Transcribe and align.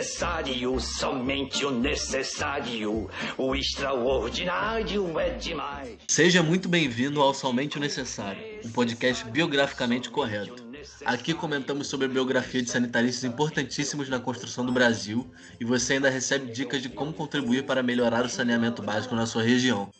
necessário, 0.00 0.80
somente 0.80 1.62
o 1.66 1.70
necessário. 1.70 3.10
O 3.36 3.54
extraordinário 3.54 5.20
é 5.20 5.28
demais. 5.28 5.98
Seja 6.08 6.42
muito 6.42 6.70
bem-vindo 6.70 7.20
ao 7.20 7.34
Somente 7.34 7.76
o 7.76 7.80
Necessário, 7.80 8.42
um 8.64 8.70
podcast 8.70 9.22
biograficamente 9.26 10.08
correto. 10.08 10.64
Aqui 11.04 11.34
comentamos 11.34 11.88
sobre 11.88 12.06
a 12.06 12.08
biografia 12.08 12.62
de 12.62 12.70
sanitaristas 12.70 13.24
importantíssimos 13.24 14.08
na 14.08 14.18
construção 14.18 14.64
do 14.64 14.72
Brasil 14.72 15.30
e 15.60 15.66
você 15.66 15.94
ainda 15.94 16.08
recebe 16.08 16.50
dicas 16.50 16.80
de 16.80 16.88
como 16.88 17.12
contribuir 17.12 17.66
para 17.66 17.82
melhorar 17.82 18.24
o 18.24 18.28
saneamento 18.30 18.82
básico 18.82 19.14
na 19.14 19.26
sua 19.26 19.42
região. 19.42 19.90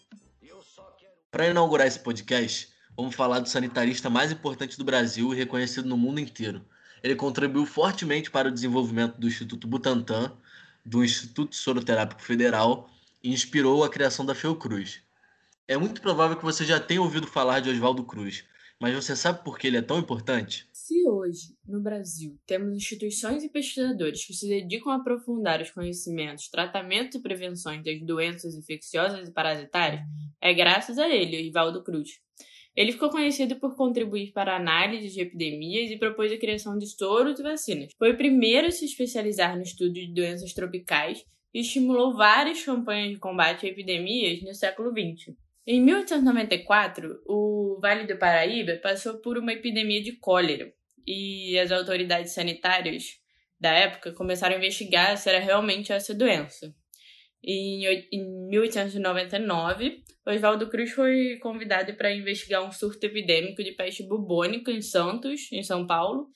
Para 1.30 1.48
inaugurar 1.48 1.87
esse 1.87 2.01
podcast, 2.01 2.71
vamos 2.96 3.14
falar 3.14 3.41
do 3.41 3.51
sanitarista 3.51 4.09
mais 4.09 4.32
importante 4.32 4.79
do 4.79 4.85
Brasil 4.85 5.35
e 5.35 5.37
reconhecido 5.37 5.87
no 5.87 5.98
mundo 5.98 6.21
inteiro. 6.21 6.64
Ele 7.03 7.14
contribuiu 7.14 7.64
fortemente 7.64 8.30
para 8.30 8.48
o 8.48 8.53
desenvolvimento 8.53 9.19
do 9.19 9.27
Instituto 9.27 9.66
Butantan, 9.66 10.33
do 10.85 11.05
Instituto 11.05 11.55
Soroterápico 11.55 12.23
Federal 12.23 12.91
e 13.23 13.33
inspirou 13.33 13.84
a 13.84 13.91
criação 13.91 14.25
da 14.25 14.34
Fiocruz. 14.34 15.02
É 15.66 15.77
muito 15.77 16.01
provável 16.01 16.37
que 16.37 16.45
você 16.45 16.65
já 16.65 16.80
tenha 16.80 17.01
ouvido 17.01 17.27
falar 17.27 17.61
de 17.61 17.70
Oswaldo 17.70 18.05
Cruz, 18.05 18.45
mas 18.80 18.95
você 18.95 19.15
sabe 19.15 19.45
por 19.45 19.59
que 19.59 19.66
ele 19.66 19.77
é 19.77 19.83
tão 19.83 19.98
importante? 19.98 20.69
Se 20.73 21.06
hoje, 21.06 21.55
no 21.65 21.80
Brasil, 21.80 22.37
temos 22.47 22.75
instituições 22.75 23.45
e 23.45 23.48
pesquisadores 23.48 24.25
que 24.25 24.33
se 24.33 24.48
dedicam 24.48 24.91
a 24.91 24.97
aprofundar 24.97 25.61
os 25.61 25.70
conhecimentos, 25.70 26.48
tratamento 26.48 27.19
e 27.19 27.23
prevenções 27.23 27.84
das 27.84 28.01
doenças 28.03 28.55
infecciosas 28.55 29.28
e 29.28 29.33
parasitárias, 29.33 30.03
é 30.41 30.53
graças 30.53 30.98
a 30.98 31.09
ele, 31.09 31.48
Oswaldo 31.48 31.84
Cruz. 31.84 32.19
Ele 32.77 32.92
ficou 32.92 33.10
conhecido 33.10 33.56
por 33.56 33.77
contribuir 33.77 34.33
para 34.33 34.56
análises 34.56 35.12
de 35.12 35.20
epidemias 35.20 35.91
e 35.91 35.98
propôs 35.98 36.33
a 36.33 36.38
criação 36.38 36.78
de 36.78 36.87
soros 36.87 37.38
e 37.38 37.42
vacinas. 37.42 37.92
Foi 37.98 38.12
o 38.12 38.16
primeiro 38.16 38.69
a 38.69 38.70
se 38.70 38.84
especializar 38.84 39.56
no 39.56 39.62
estudo 39.62 39.92
de 39.92 40.12
doenças 40.15 40.55
tropicais 40.55 41.25
e 41.52 41.61
estimulou 41.61 42.16
várias 42.16 42.64
campanhas 42.64 43.11
de 43.11 43.19
combate 43.19 43.67
a 43.67 43.69
epidemias 43.69 44.42
no 44.42 44.55
século 44.55 44.91
XX. 44.91 45.34
Em 45.67 45.80
1894, 45.83 47.22
o 47.27 47.78
Vale 47.80 48.06
do 48.06 48.19
Paraíba 48.19 48.77
passou 48.83 49.20
por 49.20 49.36
uma 49.36 49.52
epidemia 49.52 50.02
de 50.02 50.12
cólera 50.12 50.73
e 51.06 51.58
as 51.58 51.70
autoridades 51.70 52.33
sanitárias 52.33 53.19
da 53.58 53.70
época 53.70 54.12
começaram 54.12 54.55
a 54.55 54.58
investigar 54.58 55.17
se 55.19 55.28
era 55.28 55.39
realmente 55.39 55.92
essa 55.92 56.14
doença. 56.14 56.75
Em 57.42 58.48
1899, 58.48 60.02
Oswaldo 60.27 60.69
Cruz 60.69 60.92
foi 60.92 61.38
convidado 61.42 61.94
para 61.94 62.14
investigar 62.14 62.62
um 62.62 62.70
surto 62.70 63.05
epidêmico 63.05 63.64
de 63.64 63.72
peste 63.72 64.02
bubônica 64.02 64.70
em 64.70 64.83
Santos, 64.83 65.50
em 65.50 65.62
São 65.62 65.86
Paulo, 65.86 66.28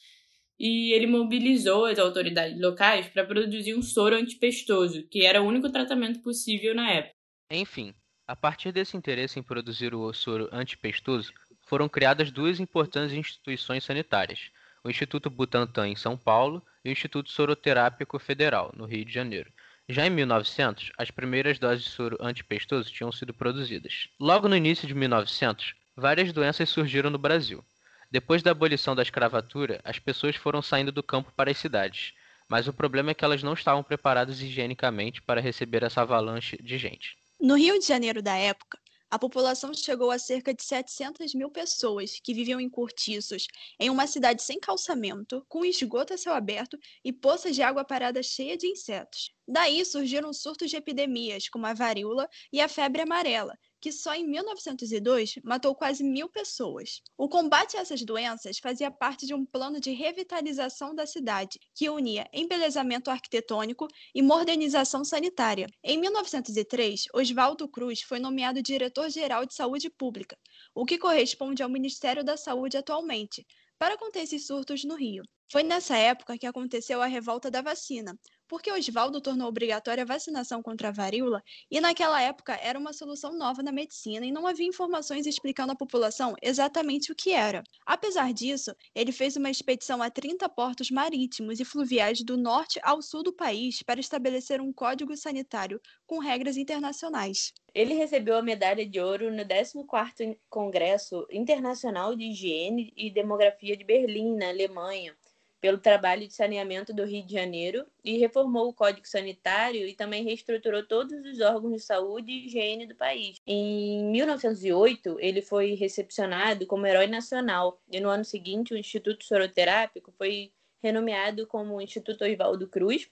e 0.59 0.93
ele 0.93 1.07
mobilizou 1.07 1.85
as 1.85 1.99
autoridades 1.99 2.59
locais 2.61 3.07
para 3.09 3.27
produzir 3.27 3.75
um 3.75 3.83
soro 3.83 4.17
antipestoso, 4.17 5.07
que 5.09 5.25
era 5.25 5.43
o 5.43 5.47
único 5.47 5.71
tratamento 5.71 6.23
possível 6.23 6.75
na 6.75 6.91
época. 6.91 7.15
Enfim, 7.51 7.93
a 8.27 8.35
partir 8.35 8.73
desse 8.73 8.97
interesse 8.97 9.39
em 9.39 9.43
produzir 9.43 9.95
o 9.95 10.13
soro 10.15 10.49
antipestoso, 10.51 11.33
foram 11.67 11.89
criadas 11.89 12.31
duas 12.31 12.61
importantes 12.61 13.15
instituições 13.15 13.85
sanitárias, 13.85 14.51
o 14.83 14.91
Instituto 14.91 15.29
Butantan 15.29 15.89
em 15.89 15.97
São 15.97 16.17
Paulo 16.17 16.63
e 16.85 16.89
o 16.89 16.93
Instituto 16.93 17.31
Soroterápico 17.31 18.19
Federal, 18.19 18.73
no 18.77 18.87
Rio 18.87 19.05
de 19.05 19.13
Janeiro. 19.13 19.53
Já 19.87 20.07
em 20.07 20.11
1900, 20.11 20.93
as 20.97 21.11
primeiras 21.11 21.59
doses 21.59 21.85
de 21.85 21.91
soro 21.91 22.17
antipestoso 22.19 22.91
tinham 22.91 23.13
sido 23.13 23.35
produzidas. 23.35 24.09
Logo 24.19 24.49
no 24.49 24.57
início 24.57 24.89
de 24.89 24.95
1900, 24.95 25.75
várias 25.95 26.33
doenças 26.33 26.71
surgiram 26.71 27.11
no 27.11 27.19
Brasil. 27.19 27.63
Depois 28.11 28.43
da 28.43 28.53
abolição 28.53 28.95
da 28.95 29.03
escravatura, 29.03 29.81
as 29.85 29.99
pessoas 29.99 30.37
foram 30.37 30.63
saindo 30.63 30.91
do 30.91 31.03
campo 31.03 31.31
para 31.37 31.51
as 31.51 31.59
cidades, 31.59 32.15
mas 32.49 32.67
o 32.67 32.73
problema 32.73 33.11
é 33.11 33.15
que 33.15 33.25
elas 33.25 33.43
não 33.43 33.53
estavam 33.53 33.83
preparadas 33.83 34.41
higienicamente 34.41 35.21
para 35.21 35.41
receber 35.41 35.83
essa 35.83 36.01
avalanche 36.01 36.57
de 36.63 36.79
gente. 36.79 37.19
No 37.39 37.57
Rio 37.57 37.79
de 37.79 37.87
Janeiro 37.87 38.23
da 38.23 38.37
época, 38.37 38.79
a 39.11 39.19
população 39.19 39.73
chegou 39.75 40.11
a 40.11 40.19
cerca 40.19 40.53
de 40.53 40.63
700 40.63 41.35
mil 41.35 41.51
pessoas 41.51 42.19
que 42.23 42.35
viviam 42.35 42.61
em 42.61 42.69
cortiços, 42.69 43.47
em 43.79 43.89
uma 43.91 44.07
cidade 44.07 44.43
sem 44.43 44.59
calçamento, 44.59 45.45
com 45.49 45.65
esgoto 45.65 46.13
a 46.15 46.19
céu 46.19 46.35
aberto 46.35 46.79
e 47.05 47.13
poças 47.13 47.55
de 47.55 47.63
água 47.63 47.85
parada 47.85 48.23
cheia 48.23 48.57
de 48.57 48.67
insetos. 48.67 49.31
Daí 49.47 49.85
surgiram 49.85 50.33
surtos 50.33 50.71
de 50.71 50.77
epidemias, 50.77 51.49
como 51.49 51.67
a 51.67 51.75
varíola 51.75 52.29
e 52.53 52.61
a 52.61 52.69
febre 52.69 53.03
amarela, 53.03 53.57
que 53.85 53.93
só 53.93 54.15
em 54.15 54.27
1902 54.27 55.41
matou 55.45 55.75
quase 55.75 56.03
mil 56.03 56.27
pessoas. 56.27 57.03
O 57.19 57.29
combate 57.29 57.77
a 57.77 57.81
essas 57.81 58.01
doenças 58.01 58.59
fazia 58.59 58.91
parte 58.91 59.27
de 59.27 59.35
um 59.35 59.45
plano 59.45 59.79
de 59.79 59.91
revitalização 59.91 60.95
da 60.95 61.07
cidade, 61.07 61.61
que 61.75 61.91
unia 61.91 62.27
embelezamento 62.33 63.11
arquitetônico 63.11 63.87
e 64.15 64.23
modernização 64.23 65.05
sanitária. 65.05 65.67
Em 65.83 66.01
1903, 66.01 67.09
Oswaldo 67.13 67.69
Cruz 67.69 68.01
foi 68.01 68.19
nomeado 68.19 68.63
diretor-geral 68.63 69.45
de 69.45 69.53
saúde 69.53 69.91
pública, 69.91 70.39
o 70.75 70.87
que 70.87 70.97
corresponde 70.97 71.63
ao 71.63 71.69
Ministério 71.69 72.25
da 72.25 72.39
Saúde 72.39 72.79
atualmente, 72.79 73.47
para 73.79 73.97
conter 73.97 74.23
esses 74.23 74.47
surtos 74.47 74.85
no 74.85 74.95
Rio. 74.97 75.23
Foi 75.51 75.63
nessa 75.63 75.97
época 75.97 76.37
que 76.39 76.47
aconteceu 76.47 77.01
a 77.01 77.07
revolta 77.07 77.51
da 77.51 77.63
vacina, 77.63 78.19
porque 78.49 78.73
Oswaldo 78.73 79.21
tornou 79.21 79.49
obrigatória 79.49 80.03
a 80.03 80.07
vacinação 80.07 80.63
contra 80.63 80.89
a 80.89 80.93
varíola 80.93 81.43
e 81.71 81.81
naquela 81.81 82.21
época 82.21 82.55
era 82.61 82.79
uma 82.79 82.93
solução 82.93 83.37
nova 83.37 83.63
na 83.63 83.71
medicina 83.73 84.27
e 84.27 84.33
não 84.33 84.47
havia 84.47 84.67
informações 84.67 85.27
explicando 85.27 85.73
à 85.73 85.77
população 85.77 86.35
exatamente 86.43 87.13
o 87.13 87.15
que 87.15 87.33
era. 87.33 87.63
Apesar 87.87 88.33
disso, 88.33 88.75
ele 88.95 89.13
fez 89.13 89.37
uma 89.37 89.51
expedição 89.51 90.03
a 90.03 90.11
30 90.11 90.49
portos 90.49 90.91
marítimos 90.91 91.61
e 91.61 91.65
fluviais 91.65 92.23
do 92.25 92.37
norte 92.37 92.81
ao 92.83 93.01
sul 93.03 93.23
do 93.23 93.33
país 93.33 93.83
para 93.83 94.01
estabelecer 94.01 94.61
um 94.61 94.73
código 94.73 95.17
sanitário 95.17 95.81
com 96.07 96.19
regras 96.19 96.57
internacionais. 96.57 97.53
Ele 97.75 97.95
recebeu 97.95 98.37
a 98.37 98.43
medalha 98.43 98.87
de 98.87 99.01
ouro 99.01 99.33
no 99.33 99.45
14º 99.45 100.39
Congresso 100.49 101.27
Internacional 101.29 102.15
de 102.15 102.27
Higiene 102.27 102.93
e 102.97 103.11
Demografia 103.11 103.77
de 103.77 103.83
Berlim, 103.83 104.37
na 104.37 104.49
Alemanha, 104.49 105.17
pelo 105.61 105.79
trabalho 105.79 106.29
de 106.29 106.33
saneamento 106.33 106.95
do 106.95 107.05
Rio 107.05 107.27
de 107.27 107.33
Janeiro 107.33 107.85
e 108.05 108.17
reformou 108.19 108.69
o 108.69 108.73
Código 108.73 109.09
Sanitário 109.09 109.89
e 109.89 109.95
também 109.95 110.23
reestruturou 110.23 110.87
todos 110.87 111.15
os 111.25 111.41
órgãos 111.41 111.73
de 111.73 111.81
saúde 111.81 112.31
e 112.31 112.47
higiene 112.47 112.87
do 112.87 112.95
país. 112.95 113.39
Em 113.45 114.05
1908, 114.05 115.17
ele 115.19 115.43
foi 115.43 115.75
recepcionado 115.75 116.67
como 116.67 116.87
herói 116.87 117.09
nacional 117.09 117.81
e 117.91 117.99
no 117.99 118.09
ano 118.09 118.25
seguinte 118.25 118.73
o 118.73 118.79
Instituto 118.79 119.25
Soroterápico 119.25 120.13
foi 120.13 120.53
renomeado 120.81 121.45
como 121.47 121.81
Instituto 121.81 122.25
Oswaldo 122.25 122.69
Cruz 122.69 123.11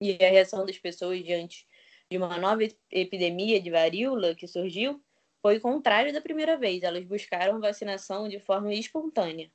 e 0.00 0.12
a 0.14 0.30
reação 0.30 0.66
das 0.66 0.78
pessoas 0.78 1.22
diante 1.22 1.66
de 2.12 2.18
uma 2.18 2.38
nova 2.38 2.62
epidemia 2.90 3.60
de 3.60 3.70
varíola 3.70 4.34
que 4.34 4.46
surgiu 4.46 5.02
foi 5.42 5.58
contrário 5.60 6.12
da 6.12 6.20
primeira 6.20 6.56
vez. 6.58 6.82
Elas 6.84 7.04
buscaram 7.04 7.60
vacinação 7.60 8.28
de 8.28 8.38
forma 8.38 8.72
espontânea. 8.74 9.50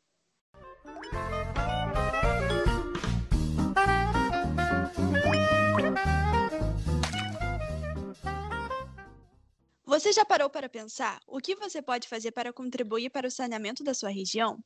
Você 9.98 10.14
já 10.14 10.24
parou 10.24 10.48
para 10.48 10.70
pensar 10.70 11.20
o 11.26 11.40
que 11.40 11.56
você 11.56 11.82
pode 11.82 12.08
fazer 12.08 12.32
para 12.32 12.54
contribuir 12.54 13.10
para 13.10 13.26
o 13.28 13.32
saneamento 13.32 13.84
da 13.84 13.96
sua 13.96 14.12
região? 14.12 14.60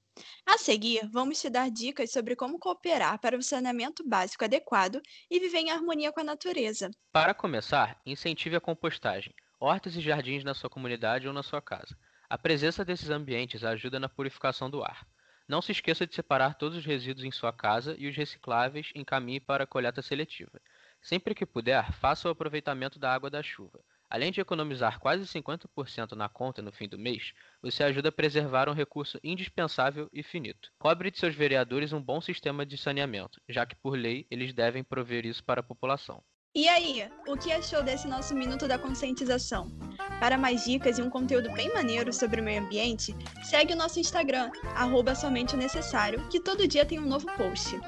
A 0.46 0.58
seguir, 0.58 1.08
vamos 1.10 1.40
te 1.40 1.50
dar 1.50 1.72
dicas 1.72 2.12
sobre 2.12 2.36
como 2.36 2.60
cooperar 2.60 3.18
para 3.18 3.38
o 3.38 3.42
saneamento 3.42 4.04
básico 4.06 4.44
adequado 4.44 5.02
e 5.30 5.40
viver 5.40 5.60
em 5.60 5.72
harmonia 5.72 6.12
com 6.12 6.20
a 6.20 6.26
natureza. 6.26 6.92
Para 7.14 7.34
começar, 7.34 8.02
incentive 8.06 8.58
a 8.58 8.60
compostagem, 8.60 9.34
hortas 9.58 9.96
e 9.96 10.02
jardins 10.02 10.44
na 10.44 10.54
sua 10.54 10.70
comunidade 10.70 11.26
ou 11.26 11.34
na 11.34 11.42
sua 11.42 11.62
casa. 11.62 11.98
A 12.30 12.38
presença 12.38 12.84
desses 12.84 13.10
ambientes 13.10 13.64
ajuda 13.64 13.98
na 13.98 14.10
purificação 14.10 14.70
do 14.70 14.84
ar. 14.84 15.08
Não 15.48 15.62
se 15.62 15.72
esqueça 15.72 16.06
de 16.06 16.14
separar 16.14 16.56
todos 16.56 16.78
os 16.78 16.86
resíduos 16.86 17.24
em 17.26 17.32
sua 17.32 17.54
casa 17.54 17.96
e 17.98 18.10
os 18.10 18.16
recicláveis 18.18 18.92
encaminhe 18.94 19.40
para 19.40 19.64
a 19.64 19.68
coleta 19.68 20.02
seletiva. 20.02 20.60
Sempre 21.02 21.34
que 21.34 21.46
puder, 21.46 21.94
faça 21.94 22.28
o 22.28 22.32
aproveitamento 22.32 23.00
da 23.00 23.14
água 23.14 23.30
da 23.30 23.42
chuva. 23.42 23.82
Além 24.12 24.30
de 24.30 24.42
economizar 24.42 25.00
quase 25.00 25.24
50% 25.24 26.12
na 26.18 26.28
conta 26.28 26.62
no 26.62 26.70
fim 26.70 26.86
do 26.86 27.00
mês, 27.00 27.32
você 27.62 27.82
ajuda 27.82 28.10
a 28.10 28.12
preservar 28.12 28.68
um 28.68 28.74
recurso 28.74 29.18
indispensável 29.24 30.10
e 30.12 30.22
finito. 30.22 30.70
Cobre 30.78 31.10
de 31.10 31.18
seus 31.18 31.34
vereadores 31.34 31.94
um 31.94 32.02
bom 32.02 32.20
sistema 32.20 32.66
de 32.66 32.78
saneamento, 32.78 33.40
já 33.48 33.66
que 33.66 33.74
por 33.74 33.98
lei 33.98 34.28
eles 34.30 34.54
devem 34.54 34.84
prover 34.84 35.26
isso 35.26 35.42
para 35.42 35.62
a 35.62 35.64
população. 35.64 36.22
E 36.54 36.68
aí, 36.68 37.10
o 37.26 37.38
que 37.38 37.54
achou 37.54 37.82
desse 37.82 38.06
nosso 38.06 38.36
Minuto 38.36 38.68
da 38.68 38.78
Conscientização? 38.78 39.72
Para 40.20 40.38
mais 40.38 40.66
dicas 40.66 41.00
e 41.00 41.02
um 41.02 41.10
conteúdo 41.10 41.50
bem 41.54 41.74
maneiro 41.74 42.12
sobre 42.12 42.42
o 42.42 42.44
meio 42.44 42.62
ambiente, 42.62 43.16
segue 43.44 43.72
o 43.72 43.78
nosso 43.78 43.98
Instagram, 43.98 44.52
arroba 44.76 45.16
somente 45.16 45.56
o 45.56 45.58
necessário, 45.58 46.28
que 46.28 46.42
todo 46.42 46.68
dia 46.68 46.86
tem 46.86 47.00
um 47.00 47.08
novo 47.08 47.28
post. 47.38 47.80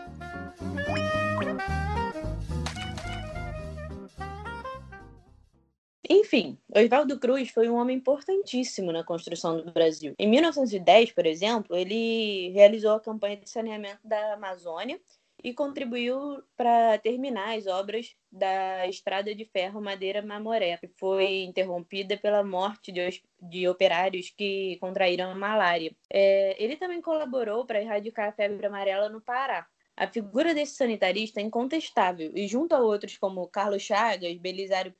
Enfim, 6.15 6.60
Oswaldo 6.69 7.19
Cruz 7.19 7.50
foi 7.50 7.68
um 7.68 7.74
homem 7.74 7.98
importantíssimo 7.98 8.92
na 8.92 9.04
construção 9.04 9.57
do 9.57 9.71
Brasil. 9.71 10.13
Em 10.19 10.27
1910, 10.27 11.12
por 11.12 11.25
exemplo, 11.25 11.75
ele 11.75 12.50
realizou 12.50 12.92
a 12.92 13.00
campanha 13.00 13.38
de 13.38 13.50
saneamento 13.50 14.07
da 14.07 14.36
Amazônia 14.36 15.01
e 15.44 15.56
contribuiu 15.56 16.44
para 16.56 17.00
terminar 17.00 17.57
as 17.57 17.65
obras 17.65 18.15
da 18.31 18.88
Estrada 18.88 19.33
de 19.33 19.44
Ferro 19.45 19.81
Madeira 19.81 20.21
Mamoré, 20.21 20.77
que 20.77 20.88
foi 21.00 21.45
interrompida 21.45 22.15
pela 22.15 22.44
morte 22.44 22.92
de, 22.92 23.24
de 23.42 23.68
operários 23.68 24.30
que 24.30 24.77
contraíram 24.80 25.33
malária. 25.33 25.95
É, 26.12 26.56
ele 26.63 26.77
também 26.77 27.01
colaborou 27.01 27.65
para 27.65 27.81
erradicar 27.81 28.30
a 28.30 28.33
febre 28.33 28.68
amarela 28.68 29.10
no 29.10 29.19
Pará. 29.19 29.65
A 29.98 30.07
figura 30.07 30.54
desse 30.54 30.75
sanitarista 30.75 31.39
é 31.39 31.44
incontestável, 31.44 32.31
e 32.36 32.48
junto 32.48 32.74
a 32.74 32.80
outros 32.80 33.18
como 33.18 33.48
Carlos 33.48 33.81
Chagas, 33.81 34.38
Belisário 34.38 34.94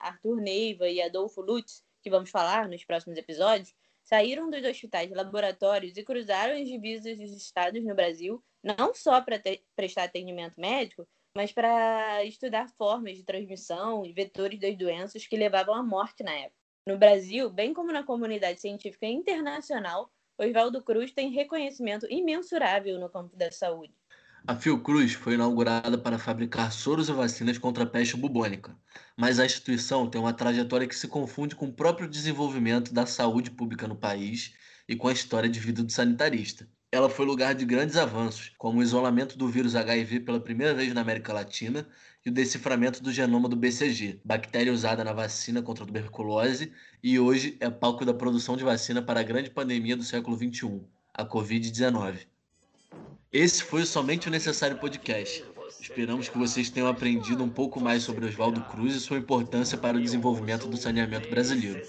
Arthur 0.00 0.36
Neiva 0.40 0.88
e 0.88 1.00
Adolfo 1.00 1.40
Lutz, 1.40 1.84
que 2.02 2.10
vamos 2.10 2.30
falar 2.30 2.68
nos 2.68 2.84
próximos 2.84 3.16
episódios, 3.18 3.74
saíram 4.02 4.50
dos 4.50 4.64
hospitais 4.64 5.10
laboratórios 5.10 5.96
e 5.96 6.04
cruzaram 6.04 6.54
as 6.54 6.68
divisas 6.68 7.16
dos 7.16 7.32
estados 7.32 7.82
no 7.84 7.94
Brasil, 7.94 8.42
não 8.62 8.94
só 8.94 9.20
para 9.20 9.40
prestar 9.74 10.04
atendimento 10.04 10.60
médico, 10.60 11.06
mas 11.36 11.52
para 11.52 12.24
estudar 12.24 12.68
formas 12.76 13.16
de 13.16 13.24
transmissão 13.24 14.04
e 14.04 14.12
vetores 14.12 14.60
das 14.60 14.76
doenças 14.76 15.26
que 15.26 15.36
levavam 15.36 15.74
à 15.74 15.82
morte 15.82 16.22
na 16.22 16.32
época. 16.32 16.60
No 16.86 16.98
Brasil, 16.98 17.50
bem 17.50 17.72
como 17.72 17.90
na 17.90 18.04
comunidade 18.04 18.60
científica 18.60 19.06
internacional, 19.06 20.12
Oswaldo 20.36 20.82
Cruz 20.82 21.12
tem 21.12 21.30
reconhecimento 21.30 22.06
imensurável 22.10 22.98
no 22.98 23.08
campo 23.08 23.36
da 23.36 23.50
saúde. 23.50 23.94
A 24.46 24.54
Fiocruz 24.54 25.14
foi 25.14 25.34
inaugurada 25.34 25.96
para 25.96 26.18
fabricar 26.18 26.70
soros 26.70 27.08
e 27.08 27.12
vacinas 27.14 27.56
contra 27.56 27.84
a 27.84 27.86
peste 27.86 28.14
bubônica, 28.14 28.76
mas 29.16 29.40
a 29.40 29.46
instituição 29.46 30.06
tem 30.06 30.20
uma 30.20 30.34
trajetória 30.34 30.86
que 30.86 30.94
se 30.94 31.08
confunde 31.08 31.56
com 31.56 31.68
o 31.68 31.72
próprio 31.72 32.06
desenvolvimento 32.06 32.92
da 32.92 33.06
saúde 33.06 33.50
pública 33.50 33.88
no 33.88 33.96
país 33.96 34.52
e 34.86 34.94
com 34.94 35.08
a 35.08 35.14
história 35.14 35.48
de 35.48 35.58
vida 35.58 35.82
do 35.82 35.90
sanitarista. 35.90 36.68
Ela 36.92 37.08
foi 37.08 37.24
lugar 37.24 37.54
de 37.54 37.64
grandes 37.64 37.96
avanços, 37.96 38.52
como 38.58 38.80
o 38.80 38.82
isolamento 38.82 39.38
do 39.38 39.48
vírus 39.48 39.74
HIV 39.74 40.20
pela 40.20 40.38
primeira 40.38 40.74
vez 40.74 40.92
na 40.92 41.00
América 41.00 41.32
Latina 41.32 41.88
e 42.22 42.28
o 42.28 42.32
deciframento 42.32 43.02
do 43.02 43.10
genoma 43.10 43.48
do 43.48 43.56
BCG, 43.56 44.20
bactéria 44.22 44.74
usada 44.74 45.02
na 45.02 45.14
vacina 45.14 45.62
contra 45.62 45.84
a 45.84 45.86
tuberculose 45.86 46.70
e 47.02 47.18
hoje 47.18 47.56
é 47.60 47.70
palco 47.70 48.04
da 48.04 48.12
produção 48.12 48.58
de 48.58 48.64
vacina 48.64 49.00
para 49.00 49.20
a 49.20 49.22
grande 49.22 49.48
pandemia 49.48 49.96
do 49.96 50.04
século 50.04 50.36
XXI, 50.36 50.82
a 51.14 51.24
Covid-19. 51.24 52.33
Esse 53.34 53.64
foi 53.64 53.84
Somente 53.84 54.28
o 54.28 54.30
Necessário 54.30 54.78
Podcast. 54.78 55.44
Esperamos 55.80 56.28
que 56.28 56.38
vocês 56.38 56.70
tenham 56.70 56.86
aprendido 56.86 57.42
um 57.42 57.48
pouco 57.48 57.80
mais 57.80 58.04
sobre 58.04 58.26
Oswaldo 58.26 58.60
Cruz 58.60 58.94
e 58.94 59.00
sua 59.00 59.18
importância 59.18 59.76
para 59.76 59.96
o 59.96 60.00
desenvolvimento 60.00 60.68
do 60.68 60.76
saneamento 60.76 61.28
brasileiro. 61.28 61.84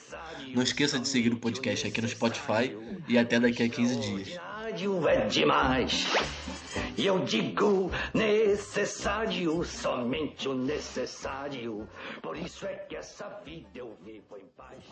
Não 0.56 0.64
esqueça 0.64 0.98
de 0.98 1.08
seguir 1.08 1.32
o 1.32 1.38
podcast 1.38 1.86
aqui 1.86 2.02
no 2.02 2.08
Spotify 2.08 2.76
e 3.08 3.16
até 3.16 3.40
daqui 3.40 3.62
a 3.62 3.70
15 3.70 3.96
dias. 4.00 4.40
É 5.08 5.28
demais. 5.28 6.08
E 6.98 7.06
eu 7.06 7.20
digo 7.20 7.92
necessário, 8.12 9.64
somente 9.64 10.50
o 10.50 10.56
necessário. 10.56 11.88
Por 12.24 12.36
isso 12.38 12.66
é 12.66 12.74
que 12.74 12.96
essa 12.96 13.40
vida 13.46 13.70
eu 13.76 13.96
vivo 14.04 14.36
em 14.36 14.48
paz. 14.58 14.84